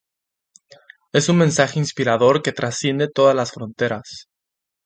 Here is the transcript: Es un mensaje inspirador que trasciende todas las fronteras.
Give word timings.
Es 1.13 1.29
un 1.29 1.37
mensaje 1.37 1.77
inspirador 1.77 2.41
que 2.41 2.51
trasciende 2.53 3.07
todas 3.07 3.35
las 3.35 3.51
fronteras. 3.51 4.27